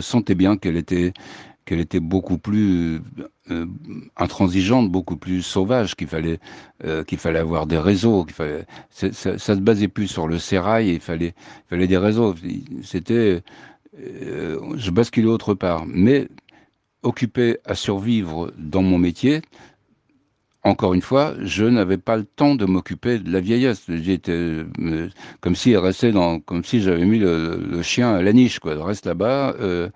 [0.00, 1.12] sentais, bien qu'elle était,
[2.00, 3.00] beaucoup plus
[3.50, 3.66] euh,
[4.16, 6.38] intransigeante, beaucoup plus sauvage, qu'il fallait,
[6.84, 11.00] euh, fallait avoir des réseaux, fallait, ça, ça, se basait plus sur le sérail, il
[11.00, 11.34] fallait,
[11.66, 12.34] il fallait des réseaux.
[12.82, 13.42] C'était,
[13.98, 16.28] euh, je basculais autre part, mais
[17.02, 19.42] occupé à survivre dans mon métier,
[20.66, 23.84] encore une fois, je n'avais pas le temps de m'occuper de la vieillesse.
[23.88, 25.08] J'étais euh,
[25.40, 28.58] comme si elle restait dans, comme si j'avais mis le, le, chien à la niche,
[28.58, 28.74] quoi.
[28.84, 29.88] Reste là-bas, euh,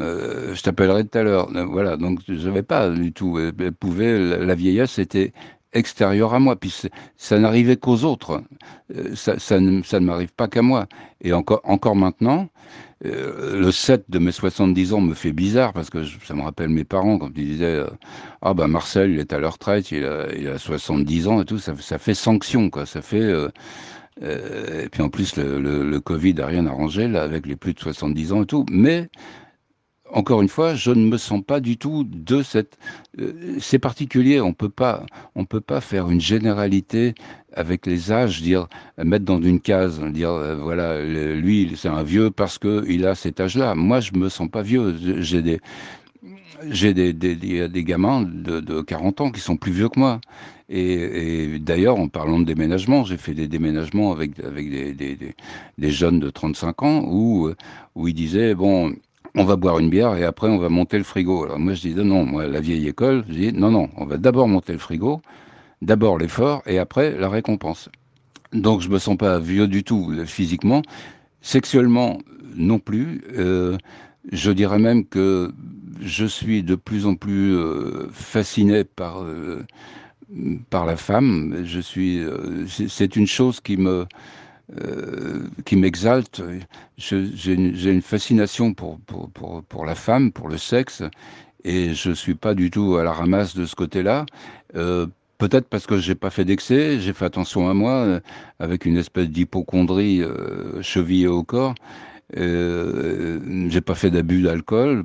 [0.00, 1.50] euh, je t'appellerai tout à l'heure.
[1.70, 3.38] Voilà, donc je n'avais pas du tout.
[3.38, 5.34] Elle pouvait, la, la, vieillesse était
[5.76, 6.56] extérieur à moi.
[6.56, 6.82] Puis
[7.16, 8.42] ça n'arrivait qu'aux autres.
[8.94, 10.86] Euh, ça, ça, ne, m'arrive pas qu'à moi.
[11.20, 12.48] Et encore, encore maintenant,
[13.04, 16.70] euh, le 7 de mes 70 ans me fait bizarre parce que ça me rappelle
[16.70, 17.86] mes parents quand ils disaient euh,
[18.42, 21.44] Ah ben Marcel, il est à la retraite, il a, il a 70 ans et
[21.44, 21.58] tout.
[21.58, 22.86] Ça, fait sanction, quoi.
[22.86, 23.32] Ça fait.
[24.22, 27.80] et puis en plus, le, le Covid n'a rien arrangé là, avec les plus de
[27.80, 28.64] 70 ans et tout.
[28.70, 29.08] Mais
[30.12, 32.78] encore une fois, je ne me sens pas du tout de cette.
[33.18, 34.40] Euh, c'est particulier.
[34.40, 37.14] On peut pas, on peut pas faire une généralité
[37.52, 42.30] avec les âges, dire mettre dans une case, dire euh, voilà, lui c'est un vieux
[42.30, 43.74] parce que il a cet âge-là.
[43.74, 44.96] Moi, je me sens pas vieux.
[45.20, 45.60] J'ai des
[46.70, 50.20] j'ai des, des, des, gamins de, de, 40 ans qui sont plus vieux que moi.
[50.68, 55.90] Et, et d'ailleurs, en parlant de déménagement, j'ai fait des déménagements avec, avec des, des,
[55.90, 57.50] jeunes de 35 ans où,
[57.94, 58.94] où ils disaient, bon,
[59.36, 61.44] on va boire une bière et après on va monter le frigo.
[61.44, 64.16] Alors moi je dis non, moi la vieille école, je dis non, non, on va
[64.16, 65.20] d'abord monter le frigo,
[65.82, 67.90] d'abord l'effort et après la récompense.
[68.52, 70.82] Donc je me sens pas vieux du tout euh, physiquement,
[71.42, 72.18] sexuellement
[72.56, 73.22] non plus.
[73.36, 73.76] Euh,
[74.32, 75.52] je dirais même que
[76.00, 79.24] je suis de plus en plus euh, fasciné par
[80.70, 81.62] par la femme.
[81.64, 82.20] Je suis,
[82.88, 84.06] c'est une chose qui me
[84.82, 86.42] euh, qui m'exalte.
[86.96, 91.02] J'ai une, fascination pour, pour, pour, pour, la femme, pour le sexe,
[91.64, 94.26] et je suis pas du tout à la ramasse de ce côté-là.
[94.74, 95.06] Euh,
[95.38, 98.20] Peut-être parce que j'ai pas fait d'excès, j'ai fait attention à moi, euh,
[98.58, 101.74] avec une espèce d'hypochondrie euh, chevillée au corps.
[102.38, 105.04] Euh, j'ai pas fait d'abus d'alcool,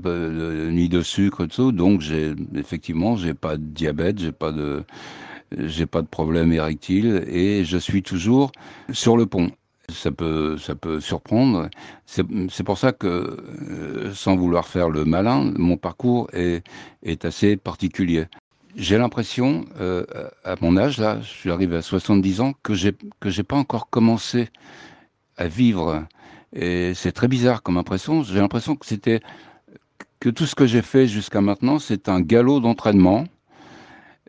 [0.71, 4.83] ni de sucre, tout, donc j'ai effectivement j'ai pas de diabète, j'ai pas de
[5.57, 8.51] j'ai pas de problème érectile et je suis toujours
[8.91, 9.51] sur le pont.
[9.89, 11.69] Ça peut, ça peut surprendre.
[12.05, 16.63] C'est pour ça que, euh, sans vouloir faire le malin, mon parcours est,
[17.25, 18.25] assez particulier.
[18.77, 20.05] J'ai l'impression, euh,
[20.45, 23.57] à mon âge, là, je suis arrivé à 70 ans, que j'ai que j'ai pas
[23.57, 24.47] encore commencé
[25.35, 26.05] à vivre.
[26.53, 28.23] Et c'est très bizarre comme impression.
[28.23, 29.19] J'ai l'impression que c'était
[30.21, 33.25] que tout ce que j'ai fait jusqu'à maintenant, c'est un galop d'entraînement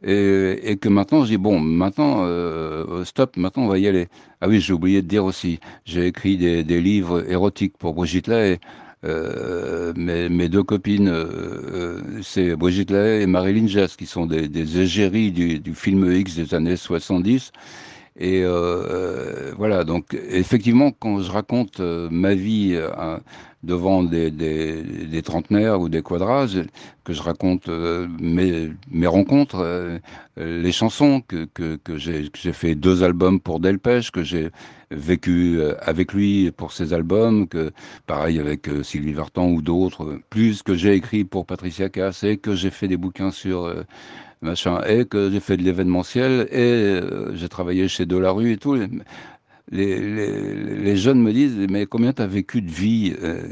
[0.05, 4.09] et, que maintenant, je dis, bon, maintenant, euh, stop, maintenant on va y aller.
[4.41, 8.27] Ah oui, j'ai oublié de dire aussi, j'ai écrit des, des, livres érotiques pour Brigitte
[8.27, 8.59] Lay.
[9.05, 14.49] Euh, mes, mes, deux copines, euh, c'est Brigitte Lay et Marilyn Jess, qui sont des,
[14.49, 17.53] des égéries du, du, film X des années 70.
[18.19, 23.19] Et euh, voilà, donc effectivement, quand je raconte euh, ma vie euh,
[23.63, 26.47] devant des, des, des, trentenaires ou des quadras,
[27.05, 29.99] que je raconte euh, mes, mes, rencontres, euh,
[30.37, 34.51] les chansons, que, que, que j'ai fait deux albums pour Delpech, que j'ai
[34.91, 37.73] vécu avec lui pour ses albums, que
[38.07, 42.55] pareil avec Sylvie Vartan ou d'autres, plus que j'ai écrit pour Patricia Cass et que
[42.55, 43.73] j'ai fait des bouquins sur
[44.43, 48.77] machin, et que j'ai fait de l'événementiel, et euh, j'ai travaillé chez Delarue et tout.
[49.73, 49.99] Les,
[50.77, 53.49] les, jeunes me disent, mais combien tu as vécu de vie euh,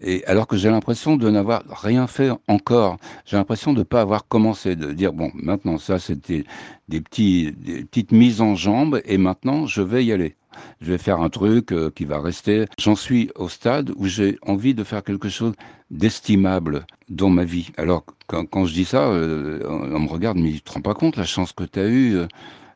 [0.00, 2.98] et alors que j'ai l'impression de n'avoir rien fait encore.
[3.24, 6.44] J'ai l'impression de ne pas avoir commencé, de dire, bon, maintenant, ça, c'était
[6.88, 10.36] des, petits, des petites mises en jambes, et maintenant, je vais y aller
[10.80, 12.66] je vais faire un truc euh, qui va rester.
[12.78, 15.54] J'en suis au stade où j'ai envie de faire quelque chose
[15.90, 17.70] d'estimable dans ma vie.
[17.76, 20.94] Alors, quand, quand, je dis ça, euh, on, me regarde, mais tu te rends pas
[20.94, 22.18] compte la chance que tu as eue.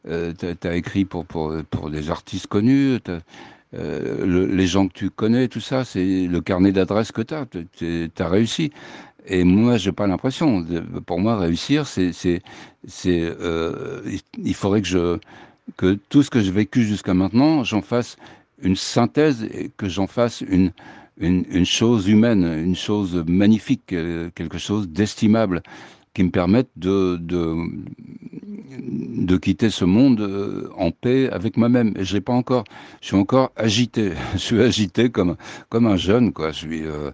[0.09, 2.99] Euh, tu as écrit pour, pour, pour des artistes connus.
[3.75, 7.35] Euh, le, les gens que tu connais, tout ça, c'est le carnet d'adresses que tu
[7.35, 7.47] as.
[7.77, 8.73] Tu as réussi.
[9.27, 10.65] Et moi, j'ai pas l'impression.
[11.05, 12.41] Pour moi, réussir, c'est, c'est,
[13.07, 14.01] euh,
[14.43, 15.19] il faudrait que je,
[15.77, 18.17] que tout ce que j'ai vécu jusqu'à maintenant, j'en fasse
[18.63, 20.73] une synthèse et que j'en fasse une,
[21.19, 25.63] une, une, chose humaine, une chose magnifique, quelque chose d'estimable
[26.19, 27.55] qui me permette de, de,
[29.25, 31.95] de quitter ce monde euh, en paix avec moi-même.
[31.97, 32.65] Et je pas encore.
[33.01, 34.15] Je suis encore agité.
[34.33, 35.37] Je suis agité comme,
[35.69, 36.51] comme un jeune, quoi.
[36.51, 37.13] Je suis, euh,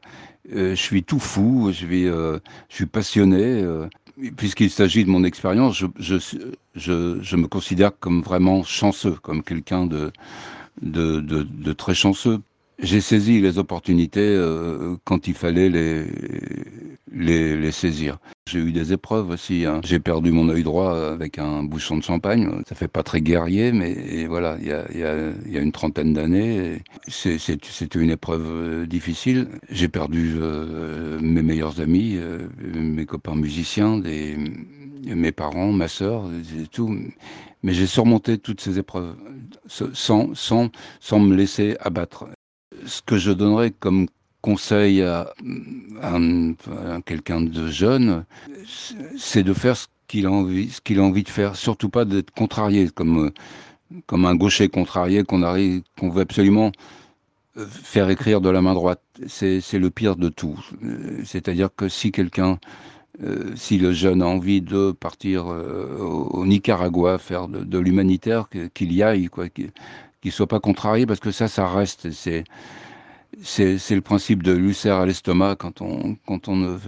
[0.54, 1.68] euh je suis tout fou.
[1.70, 2.40] Je suis, je
[2.70, 3.62] suis passionné.
[4.38, 6.16] Puisqu'il s'agit de mon expérience, je, je,
[6.74, 10.12] je, je, me considère comme vraiment chanceux, comme quelqu'un de,
[10.80, 12.40] de, de, très chanceux.
[12.78, 16.04] J'ai saisi les opportunités euh, quand il fallait les,
[17.12, 18.18] les, les saisir.
[18.46, 19.64] J'ai eu des épreuves aussi.
[19.64, 19.80] Hein.
[19.84, 22.62] J'ai perdu mon œil droit avec un bouchon de champagne.
[22.68, 25.72] Ça fait pas très guerrier, mais voilà, il y a, y, a, y a, une
[25.72, 29.48] trentaine d'années, c'était une épreuve euh, difficile.
[29.70, 34.36] J'ai perdu euh, mes meilleurs amis, euh, mes copains musiciens, des,
[35.06, 36.28] mes parents, ma sœur,
[36.70, 36.94] tout.
[37.62, 39.16] Mais j'ai surmonté toutes ces épreuves
[39.66, 42.26] sans, sans, sans me laisser abattre
[42.86, 44.06] ce que je donnerais comme
[44.42, 45.32] conseil à,
[47.06, 48.24] quelqu'un de jeune,
[49.16, 51.56] c'est de faire ce qu'il a envie, ce qu'il a envie de faire.
[51.56, 53.32] Surtout pas d'être contrarié, comme
[54.06, 56.72] comme un gaucher contrarié qu'on arrive, qu'on veut absolument
[57.56, 59.02] euh, faire écrire de la main droite.
[59.26, 60.58] C'est le pire de tout.
[60.82, 62.58] Euh, c'est-à-dire que si quelqu'un,
[63.22, 69.02] euh, si le jeune a envie de partir au, Nicaragua, faire de, l'humanitaire, qu'il y
[69.02, 69.48] aille, quoi,
[70.24, 72.10] qu'il ne soit pas contrarié, parce que ça, ça reste.
[72.10, 72.44] C'est
[73.42, 76.78] c'est le principe de l'ulcère à l'estomac quand on, quand on ne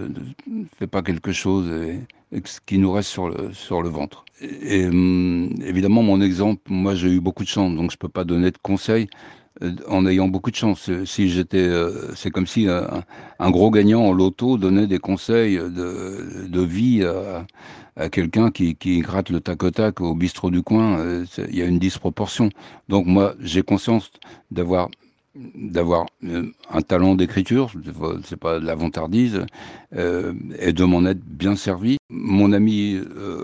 [0.79, 4.23] fait pas quelque chose et, qui nous reste sur le, sur le ventre.
[4.41, 8.23] Et, hum, évidemment, mon exemple, moi j'ai eu beaucoup de chance, donc je peux pas
[8.23, 9.07] donner de conseils.
[9.61, 10.89] Euh, en ayant beaucoup de chance.
[11.05, 16.47] Si j'étais, euh, c'est comme si un, gros gagnant en loto donnait des conseils de,
[16.47, 17.45] de vie à,
[18.11, 20.99] quelqu'un qui, gratte le tac au tac au bistrot du coin.
[20.99, 22.49] Euh, il y a une disproportion.
[22.89, 24.11] Donc moi, j'ai conscience
[24.51, 24.89] d'avoir
[25.55, 27.71] d'avoir un talent d'écriture,
[28.23, 29.45] c'est pas de la vantardise,
[29.95, 31.97] et de m'en être bien servi.
[32.09, 32.99] Mon ami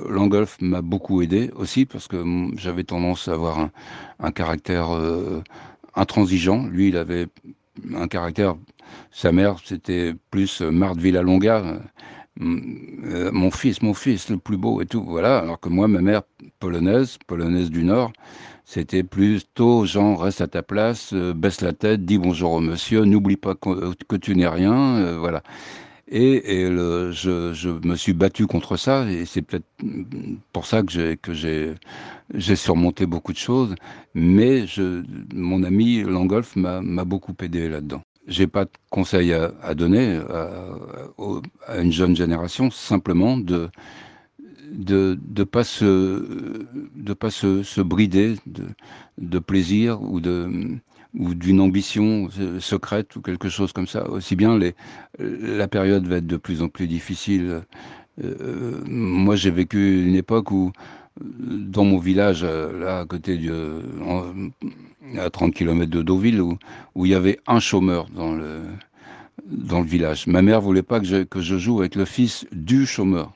[0.09, 2.17] Langolf m'a beaucoup aidé aussi parce que
[2.57, 3.69] j'avais tendance à avoir
[4.19, 4.87] un caractère
[5.95, 6.65] intransigeant.
[6.65, 7.27] Lui, il avait
[7.95, 8.55] un caractère.
[9.11, 11.79] Sa mère, c'était plus Marthe Villalonga.
[12.41, 15.39] Euh, mon fils, mon fils, le plus beau et tout, voilà.
[15.39, 16.23] Alors que moi, ma mère
[16.59, 18.11] polonaise, polonaise du Nord,
[18.65, 23.05] c'était plutôt genre reste à ta place, euh, baisse la tête, dis bonjour au monsieur,
[23.05, 25.43] n'oublie pas que, tu n'es rien, euh, voilà.
[26.07, 26.41] Et,
[27.11, 29.65] je, me suis battu contre ça, et c'est peut-être
[30.51, 33.75] pour ça que j'ai surmonté beaucoup de choses.
[34.13, 34.65] Mais
[35.33, 38.01] mon ami Langolf m'a beaucoup aidé là-dedans.
[38.27, 43.69] J'ai pas de conseil à, donner à, une jeune génération, simplement de
[44.71, 48.65] de de pas se de pas se, se brider de,
[49.17, 50.79] de plaisir ou de
[51.17, 54.09] ou d'une ambition secrète ou quelque chose comme ça.
[54.09, 54.59] Aussi bien
[55.19, 57.63] la période va être de plus en plus difficile.
[58.23, 60.71] Euh, moi, j'ai vécu une époque où,
[61.21, 63.81] dans mon village, là, à côté de,
[65.17, 66.57] à 30 km de Deauville, où,
[67.05, 68.61] il y avait un chômeur dans le,
[69.45, 70.27] dans le village.
[70.27, 73.33] Ma mère voulait pas que je, que je joue avec le fils du chômeur.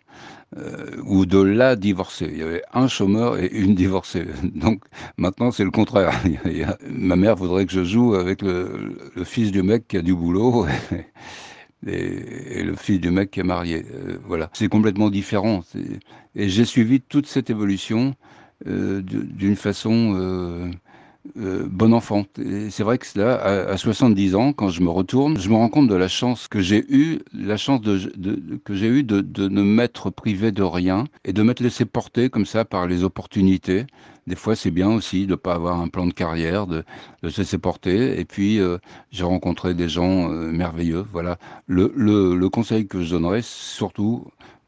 [0.55, 2.29] Euh, ou de la divorcée.
[2.31, 4.25] Il y avait un chômeur et une divorcée.
[4.55, 4.81] Donc
[5.17, 6.13] maintenant c'est le contraire.
[6.89, 10.65] ma mère voudrait que je joue avec le, fils du mec qui a du boulot
[11.85, 13.85] et, le fils du mec qui est marié.
[13.93, 15.63] Euh, voilà, c'est complètement différent.
[16.33, 18.15] Et j'ai suivi toute cette évolution
[18.67, 20.71] euh, d'une façon
[21.37, 22.25] euh, bon enfant.
[22.69, 25.69] c'est vrai que là, à, à, 70 ans, quand je me retourne, je me rends
[25.69, 27.99] compte de la chance que j'ai eue, la chance de,
[28.63, 32.29] que j'ai eue de, de, ne m'être privé de rien et de m'être laissé porter
[32.29, 33.85] comme ça par les opportunités.
[34.27, 36.83] Des fois, c'est bien aussi de ne pas avoir un plan de carrière, de,
[37.23, 38.19] de se laisser porter.
[38.19, 38.77] Et puis, euh,
[39.11, 41.05] j'ai rencontré des gens euh, merveilleux.
[41.13, 41.37] Voilà.
[41.65, 44.27] Le, le, le, conseil que je donnerais, surtout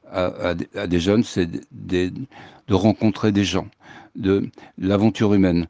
[0.09, 3.67] à, à, des jeunes, c'est de rencontrer des gens,
[4.15, 5.67] de l'aventure humaine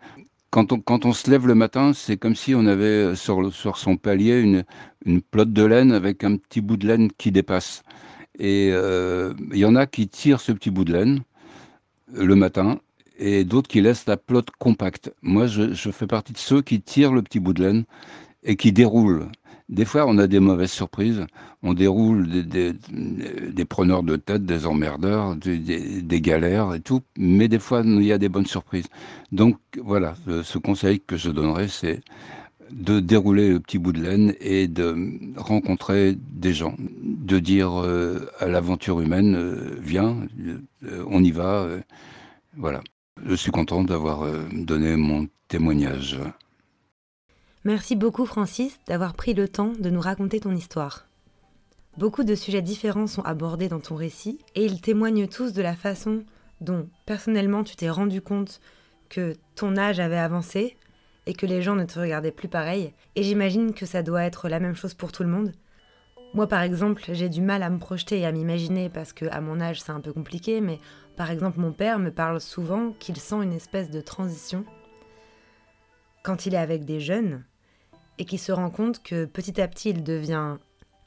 [0.52, 4.40] quand on, se lève le matin, c'est comme si on avait euh, sur, son palier
[4.40, 4.64] une,
[5.06, 7.84] une plotte de laine avec un petit bout de laine qui dépasse.
[8.40, 11.22] Et euh, il y en a qui tirent ce petit bout de laine
[12.16, 12.80] euh, le matin
[13.18, 15.14] et d'autres qui laissent la plotte compacte.
[15.22, 17.84] Moi, je fais partie de ceux qui tirent le petit bout de laine
[18.44, 19.28] et qui déroulent.
[19.70, 21.26] Des fois, on a des mauvaises surprises.
[21.62, 27.02] On déroule des, preneurs de tête, des emmerdeurs, des, galères et tout.
[27.18, 28.88] Mais des fois, il y a des bonnes surprises.
[29.32, 32.02] Donc, voilà, ce conseil que je donnerais, c'est
[32.72, 34.96] de dérouler le petit bout de laine et de
[35.38, 40.18] rencontrer des gens, de dire euh, à l'aventure humaine, euh, viens,
[40.84, 41.68] euh, on y va.
[42.58, 42.82] voilà.
[43.26, 46.18] Je suis content d'avoir donné mon témoignage.
[47.66, 51.08] Merci beaucoup Francis d'avoir pris le temps de nous raconter ton histoire.
[51.98, 55.76] Beaucoup de sujets différents sont abordés dans ton récit et ils témoignent tous de la
[55.76, 56.24] façon
[56.62, 58.62] dont personnellement tu t'es rendu compte
[59.10, 60.78] que ton âge avait avancé
[61.26, 62.94] et que les gens ne te regardaient plus pareil.
[63.18, 65.52] Et j'imagine que ça doit être la même chose pour tout le monde.
[66.34, 69.42] Moi par exemple, j'ai du mal à me projeter et à m'imaginer parce que à
[69.42, 70.80] mon âge c'est un peu compliqué, mais
[71.18, 74.64] par exemple mon père me parle souvent qu'il sent une espèce de transition
[76.24, 77.44] quand il est avec des jeunes
[78.18, 80.58] et qui se rend compte que petit à petit il devient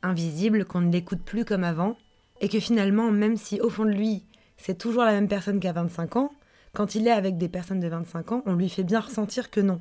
[0.02, 1.96] invisible, qu'on ne l'écoute plus comme avant,
[2.40, 4.24] et que finalement, même si au fond de lui,
[4.56, 6.32] c'est toujours la même personne qu'à 25 ans,
[6.72, 9.60] quand il est avec des personnes de 25 ans, on lui fait bien ressentir que
[9.60, 9.80] non.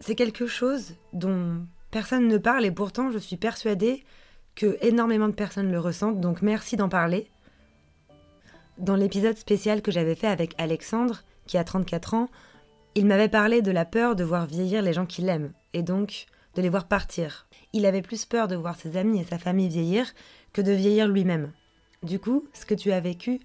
[0.00, 4.04] C'est quelque chose dont personne ne parle et pourtant je suis persuadée
[4.54, 7.30] que énormément de personnes le ressentent, donc merci d'en parler.
[8.78, 12.28] Dans l'épisode spécial que j'avais fait avec Alexandre, qui a 34 ans,
[12.94, 16.26] il m'avait parlé de la peur de voir vieillir les gens qu'il aime, et donc
[16.56, 17.46] de les voir partir.
[17.72, 20.12] Il avait plus peur de voir ses amis et sa famille vieillir
[20.52, 21.52] que de vieillir lui-même.
[22.02, 23.40] Du coup, ce que tu as vécu,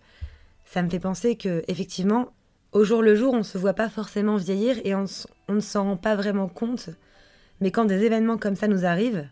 [0.66, 2.34] ça me fait penser que, effectivement,
[2.72, 5.06] au jour le jour, on ne se voit pas forcément vieillir et on,
[5.48, 6.90] on ne s'en rend pas vraiment compte.
[7.62, 9.30] Mais quand des événements comme ça nous arrivent,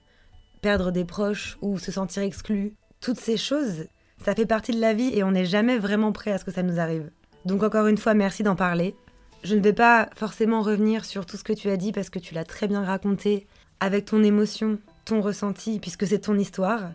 [0.62, 3.88] perdre des proches ou se sentir exclu, toutes ces choses,
[4.24, 6.52] ça fait partie de la vie et on n'est jamais vraiment prêt à ce que
[6.52, 7.10] ça nous arrive.
[7.46, 8.96] Donc encore une fois, merci d'en parler.
[9.44, 12.18] Je ne vais pas forcément revenir sur tout ce que tu as dit parce que
[12.18, 13.46] tu l'as très bien raconté
[13.82, 16.92] avec ton émotion, ton ressenti, puisque c'est ton histoire.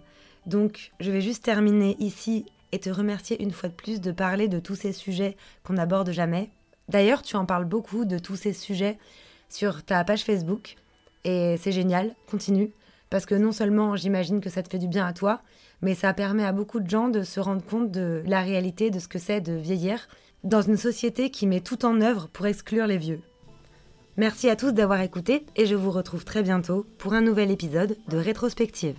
[0.47, 4.49] Donc je vais juste terminer ici et te remercier une fois de plus de parler
[4.49, 6.49] de tous ces sujets qu'on n'aborde jamais.
[6.89, 8.97] D'ailleurs, tu en parles beaucoup de tous ces sujets
[9.51, 10.77] sur ta page Facebook
[11.25, 12.71] et c'est génial, continue,
[13.11, 15.43] parce que non seulement j'imagine que ça te fait du bien à toi,
[15.83, 19.01] mais ça permet à beaucoup de gens de se rendre compte de la réalité de
[19.01, 20.09] ce que c'est de vieillir
[20.45, 23.21] dans une société qui met tout en œuvre pour exclure les vieux.
[24.17, 27.97] Merci à tous d'avoir écouté et je vous retrouve très bientôt pour un nouvel épisode
[28.09, 28.97] de Rétrospective.